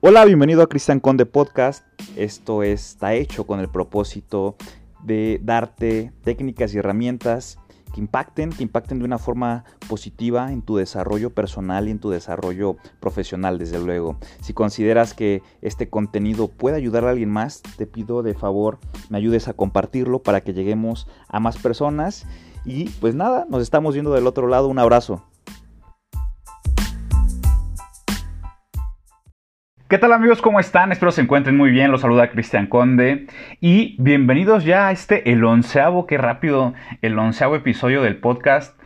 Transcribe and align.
Hola, 0.00 0.24
bienvenido 0.24 0.62
a 0.62 0.68
Cristian 0.68 1.00
Conde 1.00 1.26
Podcast. 1.26 1.84
Esto 2.14 2.62
está 2.62 3.14
hecho 3.14 3.48
con 3.48 3.58
el 3.58 3.68
propósito 3.68 4.54
de 5.02 5.40
darte 5.42 6.12
técnicas 6.22 6.72
y 6.72 6.78
herramientas 6.78 7.58
que 7.92 8.00
impacten, 8.00 8.50
que 8.50 8.62
impacten 8.62 9.00
de 9.00 9.04
una 9.04 9.18
forma 9.18 9.64
positiva 9.88 10.52
en 10.52 10.62
tu 10.62 10.76
desarrollo 10.76 11.30
personal 11.30 11.88
y 11.88 11.90
en 11.90 11.98
tu 11.98 12.10
desarrollo 12.10 12.76
profesional, 13.00 13.58
desde 13.58 13.80
luego. 13.80 14.18
Si 14.40 14.52
consideras 14.52 15.14
que 15.14 15.42
este 15.62 15.88
contenido 15.88 16.46
puede 16.46 16.76
ayudar 16.76 17.04
a 17.04 17.10
alguien 17.10 17.30
más, 17.30 17.60
te 17.76 17.84
pido 17.86 18.22
de 18.22 18.34
favor 18.34 18.78
me 19.08 19.18
ayudes 19.18 19.48
a 19.48 19.54
compartirlo 19.54 20.22
para 20.22 20.42
que 20.42 20.54
lleguemos 20.54 21.08
a 21.26 21.40
más 21.40 21.56
personas. 21.56 22.24
Y 22.64 22.88
pues 23.00 23.16
nada, 23.16 23.46
nos 23.50 23.62
estamos 23.62 23.94
viendo 23.94 24.12
del 24.12 24.28
otro 24.28 24.46
lado. 24.46 24.68
Un 24.68 24.78
abrazo. 24.78 25.24
¿Qué 29.88 29.96
tal 29.96 30.12
amigos? 30.12 30.42
¿Cómo 30.42 30.60
están? 30.60 30.92
Espero 30.92 31.10
se 31.12 31.22
encuentren 31.22 31.56
muy 31.56 31.70
bien. 31.70 31.90
Los 31.90 32.02
saluda 32.02 32.28
Cristian 32.28 32.66
Conde. 32.66 33.26
Y 33.58 33.96
bienvenidos 33.98 34.64
ya 34.64 34.88
a 34.88 34.92
este, 34.92 35.32
el 35.32 35.42
onceavo, 35.42 36.06
qué 36.06 36.18
rápido, 36.18 36.74
el 37.00 37.18
onceavo 37.18 37.56
episodio 37.56 38.02
del 38.02 38.18
podcast. 38.18 38.78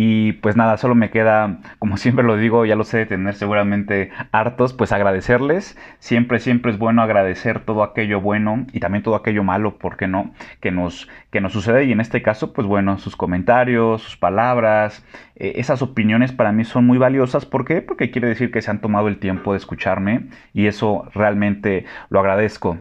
Y 0.00 0.34
pues 0.34 0.54
nada, 0.54 0.76
solo 0.76 0.94
me 0.94 1.10
queda, 1.10 1.58
como 1.80 1.96
siempre 1.96 2.24
lo 2.24 2.36
digo, 2.36 2.64
ya 2.64 2.76
lo 2.76 2.84
sé 2.84 2.98
de 2.98 3.06
tener 3.06 3.34
seguramente 3.34 4.12
hartos, 4.30 4.72
pues 4.72 4.92
agradecerles. 4.92 5.76
Siempre, 5.98 6.38
siempre 6.38 6.70
es 6.70 6.78
bueno 6.78 7.02
agradecer 7.02 7.64
todo 7.64 7.82
aquello 7.82 8.20
bueno 8.20 8.64
y 8.72 8.78
también 8.78 9.02
todo 9.02 9.16
aquello 9.16 9.42
malo, 9.42 9.76
¿por 9.78 9.96
qué 9.96 10.06
no? 10.06 10.32
Que 10.60 10.70
nos, 10.70 11.08
que 11.32 11.40
nos 11.40 11.52
sucede. 11.52 11.82
Y 11.82 11.90
en 11.90 12.00
este 12.00 12.22
caso, 12.22 12.52
pues 12.52 12.64
bueno, 12.64 12.98
sus 12.98 13.16
comentarios, 13.16 14.02
sus 14.02 14.16
palabras, 14.16 15.04
eh, 15.34 15.54
esas 15.56 15.82
opiniones 15.82 16.30
para 16.30 16.52
mí 16.52 16.64
son 16.64 16.86
muy 16.86 16.98
valiosas. 16.98 17.44
¿Por 17.44 17.64
qué? 17.64 17.82
Porque 17.82 18.12
quiere 18.12 18.28
decir 18.28 18.52
que 18.52 18.62
se 18.62 18.70
han 18.70 18.80
tomado 18.80 19.08
el 19.08 19.18
tiempo 19.18 19.50
de 19.50 19.58
escucharme 19.58 20.28
y 20.54 20.66
eso 20.68 21.08
realmente 21.12 21.86
lo 22.08 22.20
agradezco. 22.20 22.78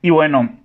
Y 0.00 0.08
bueno, 0.08 0.56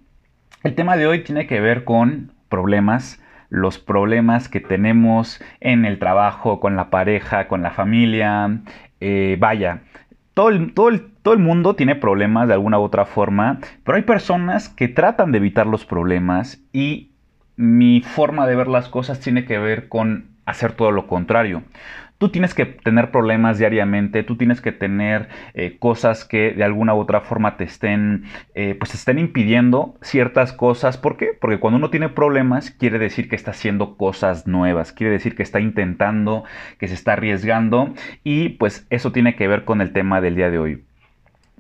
el 0.63 0.75
tema 0.75 0.95
de 0.95 1.07
hoy 1.07 1.25
tiene 1.25 1.45
que 1.45 1.59
ver 1.59 1.83
con 1.83 2.31
problemas 2.47 3.21
los 3.49 3.79
problemas 3.79 4.49
que 4.49 4.59
tenemos 4.59 5.41
en 5.59 5.85
el 5.85 5.99
trabajo, 5.99 6.59
con 6.59 6.75
la 6.75 6.89
pareja, 6.89 7.47
con 7.47 7.61
la 7.61 7.71
familia. 7.71 8.61
Eh, 8.99 9.37
vaya, 9.39 9.81
todo 10.33 10.49
el, 10.49 10.73
todo, 10.73 10.91
todo 11.21 11.33
el 11.33 11.39
mundo 11.39 11.75
tiene 11.75 11.95
problemas 11.95 12.47
de 12.47 12.53
alguna 12.53 12.79
u 12.79 12.83
otra 12.83 13.05
forma, 13.05 13.59
pero 13.83 13.95
hay 13.95 14.03
personas 14.03 14.69
que 14.69 14.87
tratan 14.87 15.31
de 15.31 15.39
evitar 15.39 15.67
los 15.67 15.85
problemas 15.85 16.61
y 16.71 17.11
mi 17.55 18.01
forma 18.01 18.47
de 18.47 18.55
ver 18.55 18.67
las 18.67 18.87
cosas 18.87 19.19
tiene 19.19 19.45
que 19.45 19.57
ver 19.57 19.89
con 19.89 20.27
hacer 20.45 20.71
todo 20.71 20.91
lo 20.91 21.07
contrario 21.07 21.63
tú 22.19 22.29
tienes 22.29 22.53
que 22.53 22.65
tener 22.65 23.11
problemas 23.11 23.57
diariamente, 23.57 24.23
tú 24.23 24.35
tienes 24.35 24.61
que 24.61 24.71
tener 24.71 25.29
eh, 25.53 25.77
cosas 25.79 26.25
que 26.25 26.51
de 26.51 26.63
alguna 26.63 26.93
u 26.93 26.99
otra 26.99 27.21
forma 27.21 27.57
te 27.57 27.63
estén, 27.63 28.25
eh, 28.53 28.75
pues 28.77 28.93
estén 28.93 29.17
impidiendo 29.17 29.95
ciertas 30.01 30.53
cosas. 30.53 30.97
¿Por 30.97 31.17
qué? 31.17 31.29
Porque 31.39 31.59
cuando 31.59 31.77
uno 31.77 31.89
tiene 31.89 32.09
problemas 32.09 32.71
quiere 32.71 32.99
decir 32.99 33.29
que 33.29 33.37
está 33.37 33.51
haciendo 33.51 33.95
cosas 33.97 34.45
nuevas, 34.47 34.91
quiere 34.91 35.13
decir 35.13 35.35
que 35.35 35.43
está 35.43 35.61
intentando, 35.61 36.43
que 36.77 36.89
se 36.89 36.93
está 36.93 37.13
arriesgando 37.13 37.93
y 38.23 38.49
pues 38.49 38.85
eso 38.89 39.11
tiene 39.13 39.35
que 39.35 39.47
ver 39.47 39.63
con 39.63 39.79
el 39.81 39.93
tema 39.93 40.19
del 40.19 40.35
día 40.35 40.51
de 40.51 40.59
hoy. 40.59 40.83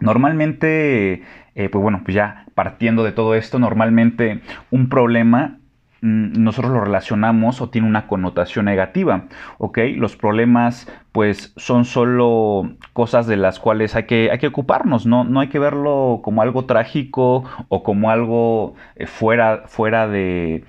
Normalmente, 0.01 1.23
eh, 1.55 1.69
pues 1.69 1.81
bueno, 1.81 2.01
pues 2.03 2.15
ya 2.15 2.45
partiendo 2.53 3.03
de 3.05 3.13
todo 3.13 3.33
esto, 3.35 3.59
normalmente 3.59 4.41
un 4.71 4.89
problema 4.89 5.59
nosotros 6.01 6.71
lo 6.71 6.81
relacionamos 6.81 7.61
o 7.61 7.69
tiene 7.69 7.87
una 7.87 8.07
connotación 8.07 8.65
negativa, 8.65 9.25
¿ok? 9.57 9.79
Los 9.95 10.15
problemas 10.15 10.87
pues 11.11 11.53
son 11.57 11.85
solo 11.85 12.71
cosas 12.93 13.27
de 13.27 13.35
las 13.35 13.59
cuales 13.59 13.95
hay 13.95 14.03
que, 14.03 14.29
hay 14.31 14.37
que 14.37 14.47
ocuparnos, 14.47 15.05
¿no? 15.05 15.23
no 15.23 15.39
hay 15.39 15.49
que 15.49 15.59
verlo 15.59 16.21
como 16.23 16.41
algo 16.41 16.65
trágico 16.65 17.43
o 17.67 17.83
como 17.83 18.11
algo 18.11 18.75
eh, 18.95 19.07
fuera, 19.07 19.63
fuera 19.67 20.07
de, 20.07 20.63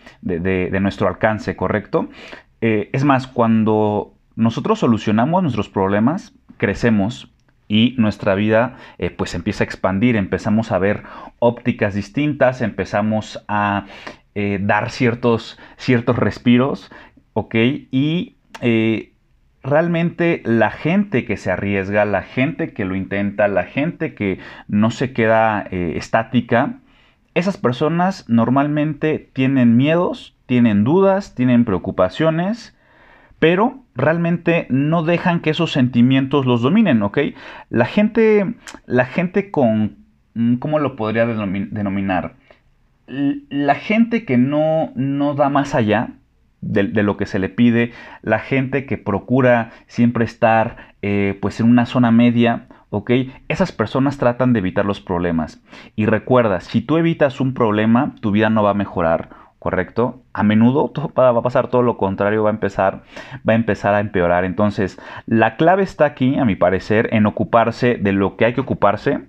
nuestro 0.81 1.09
alcance, 1.09 1.57
¿correcto? 1.57 2.09
Eh, 2.61 2.91
es 2.93 3.05
más, 3.05 3.27
cuando 3.27 4.15
nosotros 4.35 4.79
solucionamos 4.79 5.43
nuestros 5.43 5.69
problemas, 5.69 6.35
crecemos, 6.57 7.31
y 7.71 7.95
nuestra 7.99 8.35
vida 8.35 8.79
eh, 8.99 9.11
pues 9.11 9.33
empieza 9.37 9.63
a 9.63 9.67
expandir, 9.67 10.17
empezamos 10.17 10.73
a 10.73 10.79
ver 10.81 11.05
ópticas 11.39 11.95
distintas, 11.95 12.63
empezamos 12.63 13.45
a 13.47 13.87
eh, 14.35 14.59
dar 14.61 14.91
ciertos, 14.91 15.59
ciertos 15.77 16.17
respiros, 16.17 16.91
¿ok? 17.33 17.55
Y 17.91 18.37
eh, 18.61 19.13
realmente 19.63 20.43
la 20.45 20.71
gente 20.71 21.25
que 21.25 21.37
se 21.37 21.51
arriesga, 21.51 22.05
la 22.05 22.23
gente 22.23 22.73
que 22.73 22.85
lo 22.85 22.95
intenta, 22.95 23.49
la 23.49 23.65
gente 23.65 24.15
que 24.15 24.39
no 24.69 24.91
se 24.91 25.13
queda 25.13 25.67
eh, 25.71 25.95
estática, 25.97 26.79
esas 27.35 27.57
personas 27.57 28.29
normalmente 28.29 29.31
tienen 29.33 29.77
miedos, 29.77 30.37
tienen 30.47 30.85
dudas, 30.85 31.35
tienen 31.35 31.65
preocupaciones, 31.65 32.77
pero 33.39 33.85
realmente 33.95 34.67
no 34.69 35.03
dejan 35.03 35.41
que 35.41 35.51
esos 35.51 35.73
sentimientos 35.73 36.47
los 36.47 36.63
dominen, 36.63 37.03
¿ok? 37.03 37.19
La 37.69 37.87
gente, 37.87 38.55
la 38.87 39.07
gente 39.07 39.51
con, 39.51 39.97
¿cómo 40.59 40.79
lo 40.79 40.97
podría 40.97 41.27
denominar? 41.27 42.35
La 43.11 43.75
gente 43.75 44.25
que 44.25 44.39
no, 44.39 44.93
no 44.95 45.35
da 45.35 45.49
más 45.49 45.75
allá 45.75 46.11
de, 46.61 46.85
lo 47.03 47.17
que 47.17 47.27
se 47.27 47.39
le 47.39 47.49
pide, 47.49 47.93
la 48.23 48.39
gente 48.39 48.87
que 48.87 48.99
procura 48.99 49.71
siempre 49.87 50.25
estar 50.25 50.95
eh, 51.03 51.39
pues 51.41 51.61
en 51.61 51.69
una 51.69 51.87
zona 51.87 52.11
media, 52.11 52.67
¿ok? 52.91 53.11
Esas 53.49 53.73
personas 53.73 54.19
tratan 54.19 54.53
de 54.53 54.61
evitar 54.61 54.85
los 54.85 55.01
problemas. 55.01 55.63
Y 55.97 56.07
recuerda, 56.07 56.61
si 56.61 56.81
tú 56.81 56.99
evitas 56.99 57.41
un 57.41 57.55
problema, 57.55 58.15
tu 58.21 58.31
vida 58.31 58.51
no 58.51 58.63
va 58.63 58.71
a 58.71 58.75
mejorar, 58.75 59.31
¿correcto? 59.59 60.23
A 60.33 60.43
menudo 60.43 60.93
va 61.19 61.29
a 61.31 61.43
pasar 61.43 61.69
todo 61.69 61.83
lo 61.83 61.97
contrario, 61.97 62.45
va 62.45 62.51
a 62.51 62.55
empezar, 62.55 63.03
va 63.49 63.55
a 63.55 63.57
empezar 63.57 63.95
a 63.95 64.01
empeorar. 64.01 64.45
Entonces, 64.45 65.01
la 65.27 65.57
clave 65.57 65.83
está 65.83 66.05
aquí, 66.05 66.39
a 66.39 66.45
mi 66.45 66.57
parecer, 66.57 67.09
en 67.13 67.27
ocuparse 67.27 67.97
de 67.97 68.13
lo 68.13 68.37
que 68.37 68.45
hay 68.45 68.55
que 68.55 68.61
ocuparse, 68.61 69.29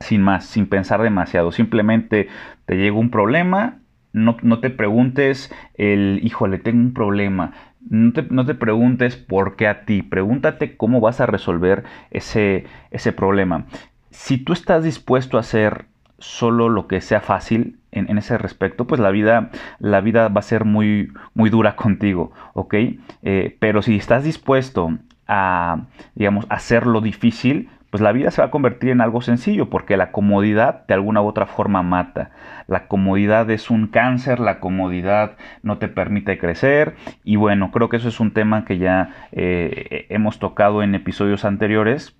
sin 0.00 0.22
más, 0.22 0.46
sin 0.46 0.66
pensar 0.66 1.02
demasiado. 1.02 1.52
Simplemente 1.52 2.28
te 2.66 2.76
llega 2.76 2.96
un 2.96 3.10
problema, 3.10 3.78
no, 4.12 4.34
te 4.60 4.70
preguntes 4.70 5.52
el, 5.74 6.20
híjole, 6.22 6.58
tengo 6.58 6.80
un 6.80 6.94
problema. 6.94 7.52
No 7.88 8.12
te, 8.12 8.22
no 8.30 8.44
te, 8.44 8.54
preguntes 8.54 9.16
por 9.16 9.56
qué 9.56 9.66
a 9.68 9.84
ti, 9.84 10.02
pregúntate 10.02 10.76
cómo 10.76 11.00
vas 11.00 11.20
a 11.20 11.26
resolver 11.26 11.84
ese, 12.10 12.64
ese 12.90 13.12
problema. 13.12 13.66
Si 14.10 14.38
tú 14.38 14.52
estás 14.52 14.82
dispuesto 14.82 15.36
a 15.36 15.40
hacer 15.40 15.86
solo 16.18 16.68
lo 16.68 16.88
que 16.88 17.00
sea 17.00 17.20
fácil 17.20 17.78
en, 17.92 18.18
ese 18.18 18.36
respecto, 18.36 18.86
pues 18.86 19.00
la 19.00 19.10
vida, 19.10 19.50
la 19.78 20.00
vida 20.00 20.28
va 20.28 20.40
a 20.40 20.42
ser 20.42 20.64
muy, 20.64 21.12
muy 21.34 21.50
dura 21.50 21.76
contigo, 21.76 22.32
¿ok? 22.54 22.74
Eh, 23.22 23.56
pero 23.60 23.82
si 23.82 23.96
estás 23.96 24.24
dispuesto 24.24 24.98
a, 25.26 25.86
digamos, 26.14 26.46
hacer 26.50 26.86
lo 26.86 27.00
difícil, 27.00 27.70
pues 27.90 28.02
la 28.02 28.12
vida 28.12 28.30
se 28.30 28.42
va 28.42 28.48
a 28.48 28.50
convertir 28.50 28.90
en 28.90 29.00
algo 29.00 29.22
sencillo, 29.22 29.70
porque 29.70 29.96
la 29.96 30.12
comodidad 30.12 30.86
de 30.86 30.94
alguna 30.94 31.22
u 31.22 31.26
otra 31.26 31.46
forma 31.46 31.82
mata. 31.82 32.30
La 32.66 32.86
comodidad 32.86 33.50
es 33.50 33.70
un 33.70 33.86
cáncer, 33.86 34.40
la 34.40 34.60
comodidad 34.60 35.36
no 35.62 35.78
te 35.78 35.88
permite 35.88 36.38
crecer 36.38 36.96
y 37.24 37.36
bueno, 37.36 37.70
creo 37.70 37.88
que 37.88 37.96
eso 37.96 38.08
es 38.08 38.20
un 38.20 38.32
tema 38.32 38.64
que 38.66 38.78
ya 38.78 39.14
eh, 39.32 40.06
hemos 40.10 40.38
tocado 40.38 40.82
en 40.82 40.94
episodios 40.94 41.46
anteriores. 41.46 42.14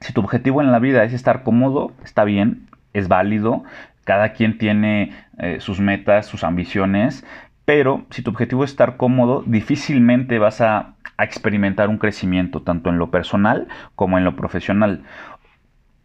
Si 0.00 0.12
tu 0.12 0.20
objetivo 0.20 0.60
en 0.60 0.72
la 0.72 0.80
vida 0.80 1.04
es 1.04 1.12
estar 1.12 1.44
cómodo, 1.44 1.92
está 2.02 2.24
bien, 2.24 2.66
es 2.92 3.06
válido, 3.06 3.62
cada 4.04 4.32
quien 4.32 4.58
tiene 4.58 5.12
eh, 5.38 5.58
sus 5.60 5.78
metas, 5.78 6.26
sus 6.26 6.42
ambiciones, 6.42 7.24
pero 7.64 8.04
si 8.10 8.22
tu 8.22 8.30
objetivo 8.30 8.64
es 8.64 8.70
estar 8.70 8.96
cómodo, 8.96 9.44
difícilmente 9.46 10.40
vas 10.40 10.60
a, 10.60 10.91
experimentar 11.18 11.88
un 11.88 11.98
crecimiento, 11.98 12.62
tanto 12.62 12.90
en 12.90 12.98
lo 12.98 13.10
personal 13.10 13.68
como 13.94 14.18
en 14.18 14.24
lo 14.24 14.36
profesional. 14.36 15.04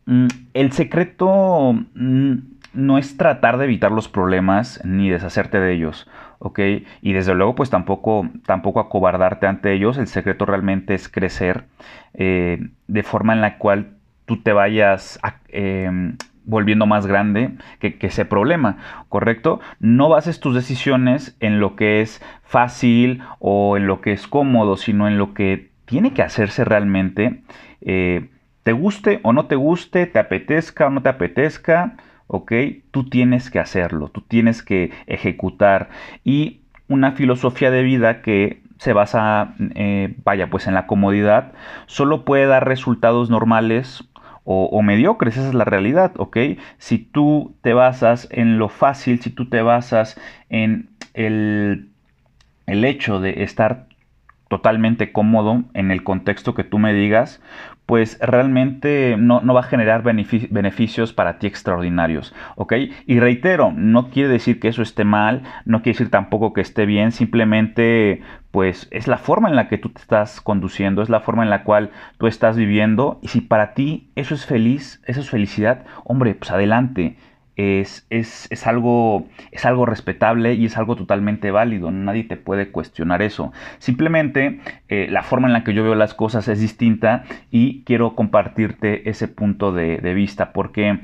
Mm, 0.06 0.27
el 0.54 0.71
secreto 0.71 1.74
mm, 1.95 2.36
no 2.74 2.98
es 2.98 3.18
tratar 3.18 3.57
de 3.57 3.65
evitar 3.65 3.92
los 3.92 4.07
problemas 4.07 4.80
ni 4.86 5.09
deshacerte 5.09 5.59
de 5.59 5.74
ellos, 5.74 6.07
¿ok? 6.39 6.59
Y 7.01 7.13
desde 7.13 7.36
luego, 7.36 7.56
pues 7.56 7.69
tampoco, 7.69 8.30
tampoco 8.45 8.80
acobardarte 8.80 9.48
ante 9.48 9.74
ellos. 9.74 9.98
El 9.98 10.07
secreto 10.07 10.45
realmente 10.45 10.94
es 10.94 11.09
crecer 11.09 11.65
eh, 12.13 12.69
de 12.88 13.04
forma 13.04 13.33
en 13.33 13.42
la 13.42 13.57
cual 13.57 13.98
tú 14.25 14.38
te 14.42 14.54
vayas 14.54 15.19
a, 15.24 15.38
em, 15.50 16.18
volviendo 16.47 16.88
más 16.88 17.05
grande 17.05 17.51
que, 17.79 17.95
ese 17.99 18.25
problema, 18.25 18.77
¿correcto? 19.09 19.59
No 19.79 20.09
bases 20.09 20.39
tus 20.39 20.55
decisiones 20.55 21.38
en 21.39 21.59
lo 21.59 21.75
que 21.75 22.01
es 22.01 22.21
fácil 22.41 23.21
o 23.39 23.77
en 23.77 23.85
lo 23.85 24.01
que 24.01 24.13
es 24.13 24.27
cómodo, 24.27 24.77
sino 24.77 25.07
en 25.07 25.17
lo 25.17 25.33
que 25.33 25.69
tiene 25.85 26.13
que 26.13 26.23
hacerse 26.23 26.65
realmente. 26.65 27.44
Eh, 27.81 28.29
te 28.63 28.71
guste 28.71 29.19
o 29.23 29.33
no 29.33 29.45
te 29.45 29.55
guste, 29.55 30.07
te 30.07 30.19
apetezca 30.19 30.88
o 30.88 30.89
no 30.89 31.01
te 31.03 31.09
apetezca, 31.09 31.97
¿ok? 32.27 32.51
Tú 32.91 33.09
tienes 33.09 33.51
que 33.51 33.59
hacerlo, 33.59 34.09
tú 34.09 34.21
tienes 34.21 34.63
que 34.63 34.91
ejecutar. 35.05 35.89
Y 36.23 36.61
una 36.88 37.11
filosofía 37.11 37.71
de 37.71 37.83
vida 37.83 38.21
que 38.21 38.61
se 38.79 38.94
basa, 38.94 39.55
eh, 39.75 40.15
vaya, 40.23 40.49
pues 40.49 40.67
en 40.67 40.73
la 40.73 40.88
comodidad, 40.88 41.51
solo 41.88 42.25
puede 42.25 42.45
dar 42.45 42.67
resultados 42.67 43.29
normales 43.29 44.03
o, 44.49 44.81
mediocres, 44.81 45.35
esa 45.35 45.49
es 45.49 45.53
la 45.53 45.65
realidad, 45.65 46.13
¿ok? 46.15 46.38
Si 46.77 46.99
tú 46.99 47.57
te 47.61 47.73
basas 47.73 48.29
en 48.31 48.57
lo 48.57 48.69
fácil, 48.69 49.19
si 49.21 49.29
tú 49.29 49.49
te 49.49 49.61
basas 49.61 50.17
en 50.47 50.89
el, 51.13 51.89
el 52.65 52.85
hecho 52.85 53.19
de 53.19 53.44
estar 53.44 53.88
totalmente 54.47 55.11
cómodo 55.11 55.65
en 55.73 55.91
el 55.91 56.05
contexto 56.05 56.55
que 56.55 56.63
tú 56.63 56.79
me 56.79 56.94
digas, 56.94 57.41
pues 57.88 58.19
realmente 58.22 59.16
no, 59.18 59.42
va 59.54 59.62
a 59.62 59.63
generar 59.63 60.04
beneficios 60.04 61.13
para 61.13 61.39
ti 61.39 61.48
extraordinarios, 61.48 62.36
¿ok? 62.57 62.74
Y 63.06 63.19
reitero, 63.22 63.72
no 63.74 64.10
quiere 64.10 64.28
decir 64.28 64.60
que 64.60 64.68
eso 64.68 64.81
esté 64.81 65.06
mal, 65.06 65.44
no 65.63 65.81
quiere 65.81 65.98
decir 65.98 66.12
tampoco 66.12 66.51
que 66.51 66.60
esté 66.60 66.86
bien, 66.86 67.13
simplemente 67.13 68.22
pues 68.51 68.89
es 68.92 69.07
la 69.07 69.18
forma 69.18 69.48
en 69.48 69.56
la 69.56 69.69
que 69.69 69.78
tú 69.78 69.89
te 69.89 70.01
estás 70.01 70.42
conduciendo, 70.42 71.01
es 71.01 71.10
la 71.10 71.22
forma 71.22 71.44
en 71.44 71.50
la 71.50 71.63
cual 71.63 71.92
tú 72.18 72.28
estás 72.28 72.57
viviendo 72.57 73.19
y 73.22 73.30
si 73.30 73.39
para 73.39 73.74
ti 73.74 74.12
eso 74.16 74.36
es 74.36 74.45
feliz, 74.45 75.01
eso 75.06 75.22
es 75.22 75.30
felicidad, 75.30 75.86
hombre, 76.04 76.36
pues 76.36 76.51
adelante 76.51 77.16
es, 77.57 78.06
es, 78.12 78.68
algo, 78.68 79.27
es 79.51 79.65
algo 79.65 79.88
respetable 79.88 80.54
y 80.54 80.65
es 80.65 80.77
algo 80.77 80.95
totalmente 80.95 81.50
válido. 81.50 81.89
Nadie 81.92 82.24
te 82.24 82.38
puede 82.38 82.69
cuestionar 82.69 83.24
eso. 83.24 83.51
Simplemente 83.80 84.62
eh, 84.89 85.07
la 85.09 85.24
forma 85.24 85.48
en 85.48 85.54
la 85.54 85.63
que 85.63 85.74
yo 85.74 85.83
veo 85.83 85.95
las 85.95 86.13
cosas 86.13 86.48
es 86.48 86.62
distinta 86.62 87.24
y 87.50 87.83
quiero 87.83 88.15
compartirte 88.15 89.09
ese 89.09 89.27
punto 89.27 89.71
de, 89.71 89.98
vista 90.07 90.54
porque 90.54 91.00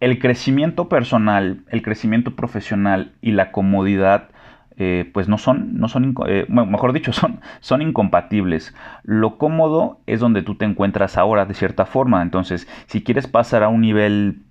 el 0.00 0.18
crecimiento 0.18 0.88
personal, 0.88 1.62
el 1.68 1.82
crecimiento 1.82 2.34
profesional 2.36 3.12
y 3.22 3.30
la 3.30 3.52
comodidad 3.52 4.28
eh, 4.76 5.10
pues 5.14 5.28
no 5.28 5.38
son, 5.38 5.78
no 5.78 5.88
son 5.88 6.14
eh, 6.26 6.46
mejor 6.48 6.92
dicho, 6.92 7.12
son, 7.12 7.40
son 7.60 7.82
incompatibles. 7.82 8.74
Lo 9.04 9.38
cómodo 9.38 10.00
es 10.06 10.18
donde 10.18 10.42
tú 10.42 10.56
te 10.56 10.64
encuentras 10.64 11.16
ahora 11.16 11.46
de 11.46 11.54
cierta 11.54 11.86
forma. 11.86 12.20
Entonces, 12.20 12.68
si 12.86 13.04
quieres 13.04 13.28
pasar 13.28 13.62
a 13.62 13.68
un 13.68 13.80
nivel 13.80 14.42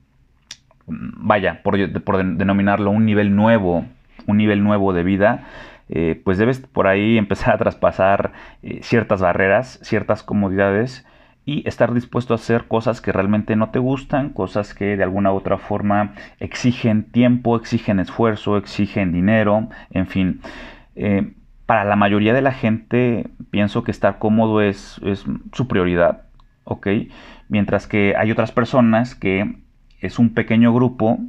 vaya, 0.88 1.62
por, 1.64 1.78
denominarlo, 1.78 2.92
un 2.92 3.06
nivel 3.06 3.36
nuevo, 3.36 3.86
un 4.28 4.38
nivel 4.38 4.64
nuevo 4.64 4.94
de 4.94 5.04
vida, 5.04 5.48
eh, 5.90 6.22
pues 6.24 6.38
debes 6.38 6.60
por 6.60 6.88
ahí 6.88 7.18
empezar 7.18 7.54
a 7.54 7.58
traspasar 7.58 8.34
eh, 8.64 8.80
ciertas 8.82 9.22
barreras, 9.22 9.80
ciertas 9.84 10.24
comodidades 10.24 11.06
y 11.46 11.68
estar 11.68 11.94
dispuesto 11.94 12.34
a 12.34 12.36
hacer 12.36 12.66
cosas 12.68 13.02
que 13.02 13.12
realmente 13.12 13.56
no 13.56 13.72
te 13.72 13.80
gustan, 13.80 14.30
cosas 14.30 14.74
que 14.74 14.96
de 14.96 15.04
alguna 15.04 15.34
u 15.34 15.38
otra 15.38 15.58
forma 15.58 16.14
exigen 16.40 17.12
tiempo, 17.12 17.56
exigen 17.56 18.00
esfuerzo, 18.00 18.58
exigen 18.58 19.12
dinero, 19.12 19.70
en 19.90 20.08
fin. 20.08 20.42
Eh, 20.96 21.34
para 21.66 21.84
la 21.84 21.96
mayoría 21.96 22.34
de 22.34 22.42
la 22.42 22.52
gente 22.52 23.28
pienso 23.50 23.84
que 23.84 23.92
estar 23.92 24.20
cómodo 24.20 24.62
es, 24.62 25.00
es 25.04 25.26
su 25.54 25.68
prioridad, 25.68 26.24
¿ok? 26.64 26.88
Mientras 27.50 27.88
que 27.88 28.14
hay 28.18 28.32
otras 28.32 28.52
personas 28.52 29.16
que 29.16 29.56
es 30.02 30.20
un 30.20 30.34
pequeño 30.34 30.74
grupo 30.74 31.20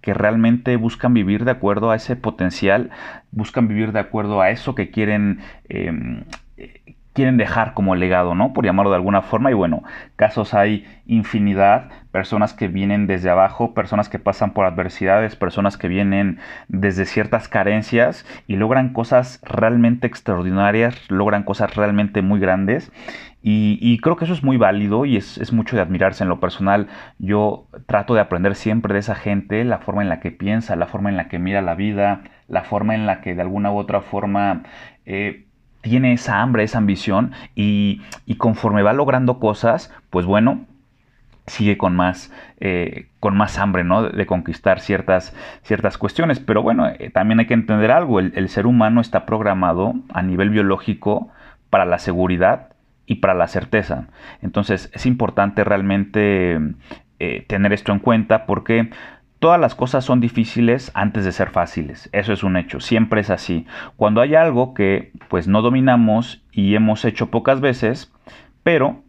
que 0.00 0.14
realmente 0.14 0.76
buscan 0.76 1.14
vivir 1.14 1.44
de 1.44 1.50
acuerdo 1.50 1.90
a 1.90 1.96
ese 1.96 2.16
potencial, 2.16 2.90
buscan 3.30 3.68
vivir 3.68 3.92
de 3.92 4.00
acuerdo 4.00 4.40
a 4.40 4.50
eso 4.50 4.74
que 4.74 4.90
quieren, 4.90 5.40
em, 5.68 6.24
quieren 7.12 7.36
dejar 7.36 7.74
como 7.74 7.94
legado, 7.96 8.34
¿no? 8.34 8.52
Por 8.52 8.64
llamarlo 8.64 8.90
de 8.90 8.96
alguna 8.96 9.20
forma. 9.20 9.50
Y 9.50 9.54
bueno, 9.54 9.82
casos 10.16 10.54
hay 10.54 10.86
infinidad, 11.06 11.90
personas 12.12 12.54
que 12.54 12.68
vienen 12.68 13.06
desde 13.06 13.30
abajo, 13.30 13.74
personas 13.74 14.08
que 14.08 14.18
pasan 14.18 14.52
por 14.52 14.64
adversidades, 14.64 15.36
personas 15.36 15.76
que 15.76 15.88
vienen 15.88 16.38
desde 16.68 17.04
ciertas 17.04 17.48
carencias 17.48 18.24
y 18.46 18.56
logran 18.56 18.92
cosas 18.92 19.40
realmente 19.42 20.06
extraordinarias, 20.06 20.96
logran 21.10 21.42
cosas 21.42 21.74
realmente 21.74 22.22
muy 22.22 22.40
grandes. 22.40 22.92
Y, 23.42 23.98
creo 24.00 24.16
que 24.16 24.24
eso 24.26 24.34
es 24.34 24.42
muy 24.42 24.58
válido 24.58 25.06
y 25.06 25.16
es, 25.16 25.52
mucho 25.52 25.74
de 25.76 25.82
admirarse 25.82 26.24
en 26.24 26.28
lo 26.28 26.40
personal. 26.40 26.88
Yo 27.18 27.66
trato 27.86 28.14
de 28.14 28.20
aprender 28.20 28.54
siempre 28.54 28.92
de 28.92 29.00
esa 29.00 29.14
gente, 29.14 29.64
la 29.64 29.78
forma 29.78 30.02
en 30.02 30.10
la 30.10 30.20
que 30.20 30.30
piensa, 30.30 30.76
la 30.76 30.86
forma 30.86 31.08
en 31.08 31.16
la 31.16 31.28
que 31.28 31.38
mira 31.38 31.62
la 31.62 31.74
vida, 31.74 32.22
la 32.48 32.64
forma 32.64 32.94
en 32.94 33.06
la 33.06 33.22
que 33.22 33.34
de 33.34 33.40
alguna 33.42 33.72
u 33.72 33.78
otra 33.78 34.02
forma 34.02 34.64
eh, 35.06 35.46
tiene 35.80 36.12
esa 36.12 36.42
hambre, 36.42 36.64
esa 36.64 36.78
ambición 36.78 37.32
y, 37.54 38.02
conforme 38.36 38.82
va 38.82 38.92
logrando 38.92 39.38
cosas, 39.38 39.92
pues 40.10 40.26
bueno, 40.26 40.66
sigue 41.46 41.78
con 41.78 41.96
más, 41.96 42.32
eh, 42.60 43.08
con 43.20 43.36
más 43.36 43.58
hambre, 43.58 43.84
¿no? 43.84 44.02
De, 44.02 44.26
conquistar 44.26 44.80
ciertas, 44.80 45.34
ciertas 45.62 45.98
cuestiones. 45.98 46.40
Pero 46.40 46.62
bueno, 46.62 46.88
eh, 46.88 47.10
también 47.10 47.40
hay 47.40 47.46
que 47.46 47.54
entender 47.54 47.90
algo, 47.90 48.20
el, 48.20 48.48
ser 48.50 48.66
humano 48.66 49.00
está 49.00 49.24
programado 49.24 49.94
a 50.12 50.22
nivel 50.22 50.50
biológico 50.50 51.28
para 51.70 51.86
la 51.86 51.98
seguridad 51.98 52.69
y 53.10 53.16
para 53.16 53.34
la 53.34 53.48
certeza. 53.48 54.06
Entonces 54.40 54.88
es 54.94 55.04
importante 55.04 55.64
realmente 55.64 56.60
eh, 57.18 57.44
tener 57.48 57.72
esto 57.72 57.90
en 57.90 57.98
cuenta 57.98 58.46
porque 58.46 58.90
Todas 59.40 59.58
las 59.58 59.74
cosas 59.74 60.04
son 60.04 60.20
difíciles 60.20 60.90
antes 60.92 61.24
de 61.24 61.32
ser 61.32 61.48
fáciles, 61.48 62.10
eso 62.12 62.34
es 62.34 62.42
un 62.42 62.58
hecho, 62.58 62.78
siempre 62.78 63.22
es 63.22 63.30
así. 63.30 63.66
Cuando 63.96 64.20
hay 64.20 64.34
algo 64.34 64.74
que 64.74 65.12
pues 65.28 65.48
no 65.48 65.62
dominamos 65.62 66.44
y 66.52 66.74
hemos 66.74 67.06
hecho 67.06 67.30
pocas 67.30 67.62
veces, 67.62 68.12
pero 68.62 69.02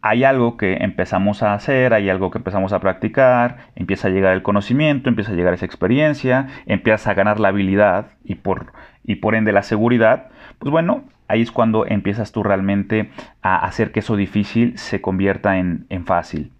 hay 0.00 0.24
algo 0.24 0.56
que 0.56 0.78
empezamos 0.80 1.44
a 1.44 1.54
hacer, 1.54 1.94
hay 1.94 2.10
algo 2.10 2.32
que 2.32 2.38
empezamos 2.38 2.72
a 2.72 2.80
practicar, 2.80 3.68
empieza 3.76 4.08
a 4.08 4.10
llegar 4.10 4.32
el 4.32 4.42
conocimiento, 4.42 5.08
empieza 5.08 5.30
a 5.30 5.36
llegar 5.36 5.54
esa 5.54 5.64
experiencia, 5.64 6.48
empieza 6.66 7.12
a 7.12 7.14
ganar 7.14 7.38
la 7.38 7.48
habilidad 7.48 8.06
y 8.24 8.34
por, 8.34 8.72
y 9.04 9.14
por 9.14 9.36
ende 9.36 9.52
la 9.52 9.62
seguridad, 9.62 10.30
pues 10.58 10.72
bueno, 10.72 11.04
ahí 11.32 11.40
es 11.40 11.50
cuando 11.50 11.86
empiezas 11.86 12.30
tú 12.30 12.42
realmente 12.42 13.10
a 13.40 13.64
hacer 13.64 13.90
que 13.90 14.00
eso 14.00 14.16
difícil 14.16 14.76
se 14.76 15.00
convierta 15.00 15.56
en, 15.56 15.86
fácil. 16.04 16.52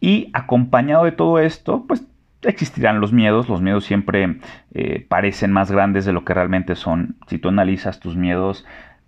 Y 0.00 0.30
acompañado 0.32 1.04
de 1.04 1.12
todo 1.12 1.40
esto, 1.40 1.84
pues 1.88 2.06
existirán 2.42 3.00
los 3.00 3.12
miedos. 3.12 3.48
Los 3.48 3.60
miedos 3.60 3.84
siempre 3.84 4.38
eh, 4.72 5.04
parecen 5.08 5.50
más 5.50 5.72
grandes 5.72 6.04
de 6.04 6.12
lo 6.12 6.24
que 6.24 6.34
realmente 6.34 6.76
son. 6.76 7.16
Si 7.26 7.38
tú 7.38 7.48
analizas 7.48 7.98
tus 7.98 8.16
miedos, 8.16 8.64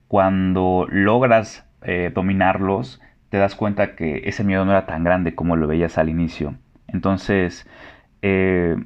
cuando 0.08 0.88
logras 0.90 1.64
eh, 1.82 2.10
dominarlos, 2.12 3.00
te 3.28 3.38
das 3.38 3.54
cuenta 3.54 3.94
que 3.94 4.22
ese 4.24 4.42
miedo 4.42 4.64
no 4.64 4.72
era 4.72 4.86
tan 4.86 5.04
grande 5.04 5.36
como 5.36 5.54
lo 5.54 5.68
veías 5.68 5.98
al 5.98 6.08
inicio. 6.08 6.56
Entonces, 6.88 7.68
eh, 8.22 8.76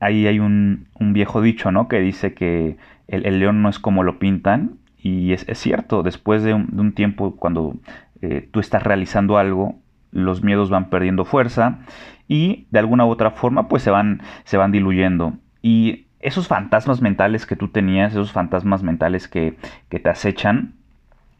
ahí 0.00 0.26
hay 0.26 0.40
un, 0.40 0.86
viejo 0.98 1.40
dicho, 1.40 1.70
¿no? 1.70 1.88
Que 1.88 2.00
dice 2.00 2.34
que 2.34 2.76
el, 3.08 3.38
león 3.38 3.62
no 3.62 3.68
es 3.68 3.78
como 3.78 4.02
lo 4.02 4.18
pintan. 4.18 4.78
Y 5.02 5.32
es, 5.32 5.46
cierto, 5.54 6.02
después 6.02 6.42
de 6.42 6.54
un, 6.54 6.92
tiempo, 6.92 7.36
cuando 7.36 7.76
eh, 8.20 8.48
tú 8.50 8.60
estás 8.60 8.82
realizando 8.82 9.38
algo, 9.38 9.76
los 10.10 10.42
miedos 10.42 10.70
van 10.70 10.90
perdiendo 10.90 11.24
fuerza 11.24 11.78
y 12.26 12.66
de 12.70 12.78
alguna 12.80 13.06
u 13.06 13.10
otra 13.10 13.30
forma, 13.30 13.68
pues 13.68 13.82
se 13.82 13.90
van, 13.90 14.22
se 14.44 14.56
van 14.56 14.72
diluyendo. 14.72 15.34
Y 15.62 16.06
esos 16.20 16.48
fantasmas 16.48 17.00
mentales 17.00 17.46
que 17.46 17.56
tú 17.56 17.68
tenías, 17.68 18.12
esos 18.12 18.32
fantasmas 18.32 18.82
mentales 18.82 19.28
que, 19.28 19.56
que 19.88 20.00
te 20.00 20.10
acechan, 20.10 20.74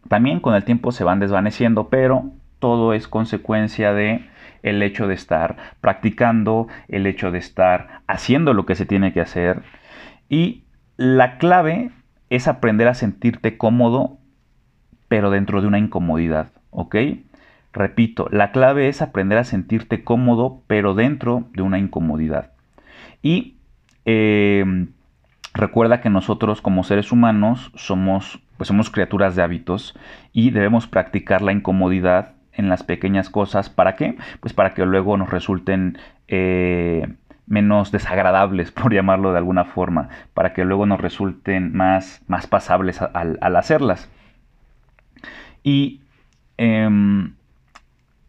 también 0.09 0.41
con 0.41 0.55
el 0.55 0.65
tiempo 0.65 0.93
se 0.93 1.05
van 1.05 1.21
desvaneciendo, 1.21 1.89
pero 1.89 2.31
todo 2.59 2.95
es 2.95 3.09
consecuencia 3.09 3.93
de 3.93 4.25
el 4.63 4.83
hecho 4.83 5.07
de 5.07 5.15
estar 5.15 5.57
practicando, 5.81 6.69
el 6.89 7.07
hecho 7.07 7.31
de 7.31 7.39
estar 7.39 8.03
haciendo 8.07 8.55
lo 8.55 8.67
que 8.67 8.75
se 8.75 8.87
tiene 8.87 9.13
que 9.13 9.21
hacer. 9.21 9.63
Y 10.29 10.65
la 10.97 11.39
clave 11.39 11.91
es 12.29 12.49
aprender 12.49 12.89
a 12.89 12.95
sentirte 12.95 13.57
cómodo, 13.57 14.19
pero 15.09 15.31
dentro 15.31 15.61
de 15.61 15.67
una 15.67 15.79
incomodidad, 15.79 16.53
¿ok? 16.71 16.97
Repito, 17.73 18.29
la 18.31 18.53
clave 18.53 18.89
es 18.89 19.03
aprender 19.03 19.39
a 19.39 19.45
sentirte 19.45 20.05
cómodo, 20.05 20.63
pero 20.67 20.95
dentro 20.95 21.49
de 21.53 21.63
una 21.63 21.79
incomodidad. 21.79 22.53
Y 23.23 23.57
eh, 24.05 24.65
recuerda 25.55 26.01
que 26.01 26.11
nosotros 26.11 26.61
como 26.61 26.85
seres 26.85 27.13
humanos 27.13 27.73
somos 27.75 28.41
pues 28.61 28.69
somos 28.69 28.91
criaturas 28.91 29.37
de 29.37 29.43
hábitos 29.43 29.99
y 30.35 30.51
debemos 30.51 30.87
practicar 30.87 31.41
la 31.41 31.53
incomodidad 31.53 32.35
en 32.61 32.69
las 32.69 32.85
pequeñas 32.85 33.29
cosas. 33.29 33.69
¿Para 33.69 33.97
qué? 33.97 34.17
Pues 34.41 34.55
para 34.55 34.75
que 34.75 34.87
luego 34.87 35.17
nos 35.17 35.31
resulten 35.31 35.99
eh, 36.29 37.09
menos 37.47 37.91
desagradables, 37.91 38.71
por 38.73 38.95
llamarlo 38.95 39.33
de 39.33 39.39
alguna 39.39 39.65
forma, 39.65 40.09
para 40.33 40.55
que 40.55 40.65
luego 40.65 40.87
nos 40.87 41.01
resulten 41.01 41.77
más, 41.77 42.23
más 42.29 42.47
pasables 42.47 43.03
al, 43.03 43.57
hacerlas. 43.57 44.09
Y 45.63 46.01
em, 46.57 47.35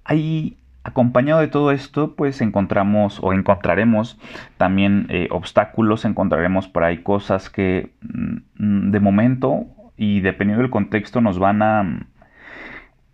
ahí, 0.03 0.57
acompañado 0.83 1.39
de 1.39 1.47
todo 1.47 1.71
esto, 1.71 2.15
pues 2.15 2.41
encontramos 2.41 3.19
o 3.21 3.31
encontraremos 3.31 4.19
también 4.57 5.05
eh, 5.09 5.27
obstáculos, 5.31 6.03
encontraremos 6.03 6.67
por 6.67 6.83
ahí 6.83 6.97
cosas 6.97 7.49
que 7.49 7.91
mm, 8.01 8.91
de 8.91 8.99
momento 8.99 9.67
y 9.95 10.21
dependiendo 10.21 10.63
del 10.63 10.71
contexto 10.71 11.21
nos 11.21 11.37
van 11.37 11.61
a 11.61 12.07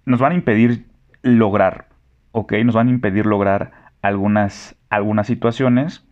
nos 0.06 0.22
van 0.22 0.32
a 0.32 0.36
impedir 0.36 0.87
lograr, 1.28 1.88
¿ok? 2.32 2.54
Nos 2.64 2.76
van 2.76 2.88
a 2.88 2.92
impedir 2.92 3.26
lograr 3.26 3.72
algunas, 4.02 4.76
algunas 4.90 5.28
situaciones, 5.28 6.06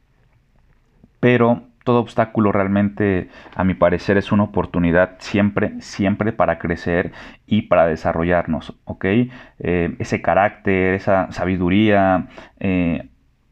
pero 1.20 1.64
todo 1.86 2.00
obstáculo 2.00 2.52
realmente, 2.52 3.30
a 3.56 3.64
mi 3.64 3.76
parecer, 3.76 4.18
es 4.18 4.32
una 4.32 4.44
oportunidad 4.44 5.18
siempre, 5.20 5.80
siempre 5.82 6.34
para 6.34 6.58
crecer 6.58 7.14
y 7.46 7.64
para 7.64 7.86
desarrollarnos, 7.86 8.76
¿ok? 8.86 9.06
Eh, 9.06 9.96
ese 10.00 10.22
carácter, 10.22 10.96
esa 10.96 11.32
sabiduría, 11.32 12.28
eh, 12.60 13.08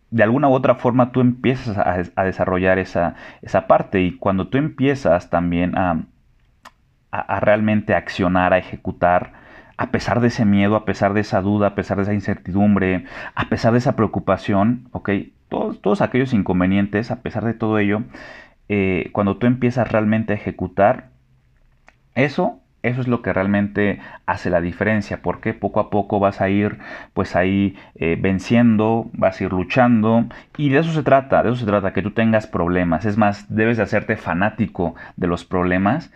de 0.10 0.24
alguna 0.24 0.50
u 0.50 0.54
otra 0.54 0.76
forma 0.76 1.12
tú 1.12 1.22
empiezas 1.22 1.78
a, 1.78 2.24
desarrollar 2.24 2.80
esa, 2.80 3.16
esa, 3.42 3.68
parte 3.68 4.02
y 4.02 4.18
cuando 4.18 4.48
tú 4.48 4.58
empiezas 4.58 5.30
también 5.30 5.78
a, 5.78 6.04
a 7.12 7.40
realmente 7.40 7.96
accionar, 7.96 8.54
a 8.54 8.58
ejecutar, 8.58 9.43
a 9.84 9.92
pesar 9.92 10.22
de 10.22 10.30
ese 10.30 10.46
miedo, 10.46 10.78
a 10.78 10.86
pesar 10.86 11.14
de 11.14 11.20
esa 11.20 11.42
duda, 11.42 11.68
a 11.68 11.76
pesar 11.76 11.98
de 11.98 12.04
esa 12.04 12.14
incertidumbre, 12.14 13.04
a 13.36 13.50
pesar 13.50 13.74
de 13.74 13.80
esa 13.80 13.98
preocupación, 13.98 14.88
¿ok? 14.94 15.10
todos, 15.50 16.02
aquellos 16.02 16.34
inconvenientes, 16.34 17.12
a 17.12 17.22
pesar 17.22 17.44
de 17.44 17.54
todo 17.54 17.78
ello, 17.80 18.04
eh, 18.70 19.10
cuando 19.12 19.36
tú 19.36 19.46
empiezas 19.46 19.92
realmente 19.92 20.32
a 20.32 20.38
ejecutar, 20.38 21.10
eso, 22.16 22.62
eso 22.82 23.02
es 23.02 23.10
lo 23.10 23.22
que 23.22 23.34
realmente 23.34 24.00
hace 24.26 24.50
la 24.50 24.62
diferencia, 24.62 25.22
porque 25.22 25.54
poco 25.54 25.82
a 25.82 25.90
poco 25.90 26.22
vas 26.22 26.40
a 26.40 26.48
ir 26.48 26.80
pues 27.14 27.36
ahí 27.36 27.76
eh, 27.96 28.18
venciendo, 28.18 29.12
vas 29.12 29.42
a 29.42 29.44
ir 29.44 29.52
luchando, 29.52 30.28
y 30.58 30.70
de 30.70 30.80
eso 30.80 30.94
se 30.94 31.04
trata, 31.04 31.44
de 31.44 31.50
eso 31.50 31.60
se 31.60 31.66
trata, 31.66 31.92
que 31.92 32.02
tú 32.02 32.12
tengas 32.12 32.48
problemas, 32.48 33.04
es 33.04 33.18
más, 33.18 33.54
debes 33.54 33.76
de 33.76 33.84
hacerte 33.84 34.16
fanático 34.16 34.96
de 35.18 35.28
los 35.28 35.44
problemas, 35.44 36.10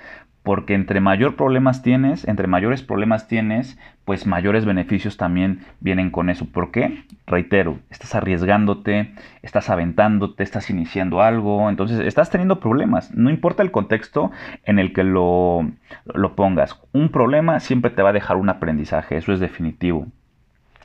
porque 0.47 0.75
entre 0.75 1.01
mayor 1.01 1.35
problemas 1.35 1.81
tienes, 1.81 2.25
entre 2.25 2.47
mayores 2.47 2.81
problemas 2.81 3.27
tienes, 3.27 3.77
pues 4.05 4.25
mayores 4.25 4.63
beneficios 4.63 5.17
también 5.17 5.65
vienen 5.81 6.09
con 6.09 6.29
eso. 6.29 6.45
¿Por 6.45 6.71
qué? 6.71 7.03
Reitero, 7.25 7.79
estás 7.89 8.15
arriesgándote, 8.15 9.13
estás 9.41 9.69
aventándote, 9.69 10.43
estás 10.43 10.69
iniciando 10.69 11.21
algo, 11.21 11.69
entonces 11.69 11.99
estás 11.99 12.29
teniendo 12.29 12.61
problemas. 12.61 13.13
No 13.13 13.29
importa 13.29 13.61
el 13.61 13.71
contexto 13.71 14.31
en 14.63 14.79
el 14.79 14.93
que 14.93 15.03
lo, 15.03 15.69
lo 16.05 16.35
pongas. 16.37 16.81
Un 16.93 17.09
problema 17.09 17.59
siempre 17.59 17.91
te 17.91 18.01
va 18.01 18.11
a 18.11 18.13
dejar 18.13 18.37
un 18.37 18.47
aprendizaje, 18.47 19.17
eso 19.17 19.33
es 19.33 19.41
definitivo. 19.41 20.07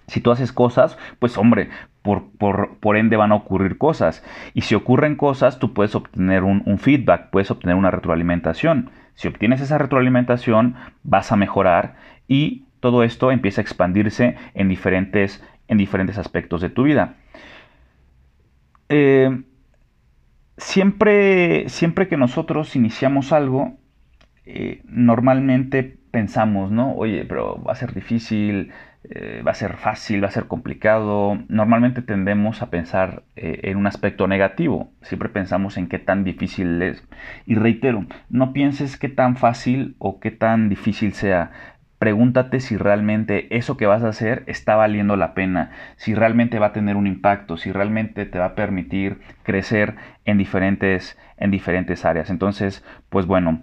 Si 0.09 0.21
tú 0.21 0.33
haces 0.33 0.51
cosas, 0.53 0.99
pues 1.21 1.39
hombre, 1.39 1.71
por, 2.03 2.25
por, 2.81 2.97
ende 2.97 3.17
van 3.17 3.31
a 3.31 3.37
ocurrir 3.37 3.79
cosas. 3.79 4.25
Y 4.55 4.63
si 4.63 4.75
ocurren 4.75 5.15
cosas, 5.15 5.61
tú 5.61 5.73
puedes 5.73 5.95
obtener 5.95 6.43
un, 6.43 6.65
un 6.67 6.79
feedback, 6.79 7.31
puedes 7.31 7.53
obtener 7.53 7.77
una 7.77 7.93
retroalimentación. 7.93 8.91
Si 9.15 9.29
obtienes 9.29 9.61
esa 9.61 9.79
retroalimentación, 9.79 10.77
vas 11.03 11.33
a 11.33 11.37
mejorar 11.37 11.97
y 12.29 12.65
todo 12.81 13.05
esto 13.05 13.31
empieza 13.31 13.61
a 13.61 13.63
expandirse 13.63 14.37
en 14.55 14.69
diferentes, 14.69 15.45
en 15.69 15.79
diferentes 15.79 16.19
aspectos 16.19 16.61
de 16.61 16.71
tu 16.71 16.85
vida. 16.85 17.17
Eh, 18.89 19.43
siempre, 20.57 21.69
siempre 21.69 22.09
que 22.09 22.17
nosotros 22.17 22.75
iniciamos 22.77 23.33
algo, 23.33 23.79
eh, 24.45 24.83
normalmente 24.85 25.99
pensamos, 26.13 26.71
¿no? 26.71 26.95
Oye, 26.95 27.25
pero 27.25 27.61
va 27.65 27.73
a 27.73 27.75
ser 27.77 27.93
difícil, 27.93 28.71
eh, 29.11 29.43
va 29.45 29.51
a 29.51 29.55
ser 29.55 29.77
fácil, 29.79 30.23
va 30.23 30.29
a 30.29 30.31
ser 30.31 30.47
complicado. 30.47 31.37
Normalmente 31.49 32.03
tendemos 32.03 32.63
a 32.63 32.71
pensar 32.71 33.25
eh, 33.35 33.61
en 33.65 33.77
un 33.79 33.89
aspecto 33.89 34.29
negativo. 34.29 34.93
Siempre 35.03 35.29
pensamos 35.31 35.77
en 35.77 35.89
qué 35.89 35.99
tan 35.99 36.23
difícil 36.23 36.81
es. 36.83 37.03
Y 37.47 37.57
reitero, 37.57 38.07
no 38.29 38.53
pienses 38.53 38.97
qué 38.97 39.09
tan 39.09 39.37
fácil 39.37 39.97
o 39.99 40.21
qué 40.21 40.31
tan 40.31 40.69
difícil 40.69 41.15
sea. 41.15 41.51
Pregúntate 41.99 42.61
si 42.61 42.77
realmente 42.77 43.57
eso 43.57 43.77
que 43.77 43.87
vas 43.87 44.03
a 44.03 44.09
hacer 44.09 44.45
está 44.47 44.77
valiendo 44.77 45.17
la 45.17 45.35
pena, 45.35 45.71
si 45.97 46.15
realmente 46.15 46.59
va 46.59 46.67
a 46.67 46.73
tener 46.73 46.97
un 46.97 47.07
impacto, 47.07 47.57
si 47.57 47.71
realmente 47.73 48.27
te 48.27 48.39
va 48.41 48.47
a 48.47 48.55
permitir 48.57 49.21
crecer 49.45 49.95
en 50.25 50.37
diferentes, 50.37 51.17
en 51.37 51.53
diferentes 51.53 52.05
áreas. 52.05 52.29
Entonces, 52.29 52.85
pues 53.09 53.27
bueno, 53.27 53.63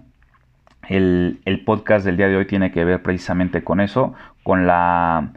el, 0.90 1.62
podcast 1.64 2.04
del 2.04 2.16
día 2.16 2.28
de 2.28 2.36
hoy 2.36 2.46
tiene 2.46 2.72
que 2.72 2.84
ver 2.84 3.02
precisamente 3.02 3.62
con 3.62 3.80
eso, 3.80 4.14
con, 4.42 4.66
la, 4.66 5.32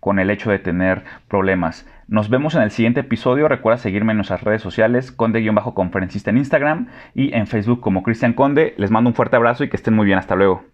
con 0.00 0.18
el 0.18 0.30
hecho 0.30 0.50
de 0.50 0.58
tener 0.58 1.02
problemas. 1.28 1.88
Nos 2.08 2.28
vemos 2.28 2.54
en 2.54 2.62
el 2.62 2.70
siguiente 2.70 3.00
episodio. 3.00 3.48
Recuerda 3.48 3.78
seguirme 3.78 4.12
en 4.12 4.18
nuestras 4.18 4.42
redes 4.42 4.60
sociales, 4.60 5.12
conde-conferencista 5.12 6.30
en 6.30 6.38
Instagram 6.38 6.88
y 7.14 7.34
en 7.34 7.46
Facebook 7.46 7.80
como 7.80 8.02
Cristian 8.02 8.34
Conde. 8.34 8.74
Les 8.76 8.90
mando 8.90 9.08
un 9.08 9.14
fuerte 9.14 9.36
abrazo 9.36 9.64
y 9.64 9.70
que 9.70 9.76
estén 9.76 9.94
muy 9.94 10.06
bien. 10.06 10.18
Hasta 10.18 10.36
luego. 10.36 10.69